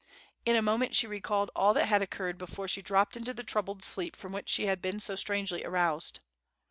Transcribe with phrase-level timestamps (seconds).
[0.47, 3.83] In a moment she recalled all that had occurred before she dropped into the troubled
[3.83, 6.21] sleep from which she had been so strangely aroused.